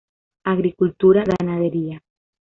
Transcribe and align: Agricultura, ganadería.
Agricultura, 0.51 1.23
ganadería. 1.23 2.01